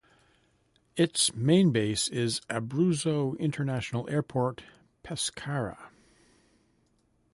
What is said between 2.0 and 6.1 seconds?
is Abruzzo International Airport, Pescara.